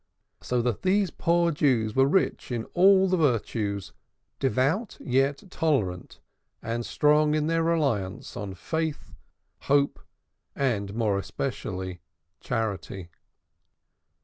So 0.41 0.63
that 0.63 0.81
these 0.81 1.11
poor 1.11 1.51
Jews 1.51 1.95
were 1.95 2.07
rich 2.07 2.51
in 2.51 2.65
all 2.73 3.07
the 3.07 3.17
virtues, 3.17 3.93
devout 4.39 4.97
yet 4.99 5.43
tolerant, 5.51 6.19
and 6.59 6.83
strong 6.83 7.35
in 7.35 7.45
their 7.45 7.61
reliance 7.61 8.35
on 8.35 8.55
Faith, 8.55 9.13
Hope, 9.65 9.99
and 10.55 10.95
more 10.95 11.19
especially 11.19 12.01
Charity. 12.39 13.09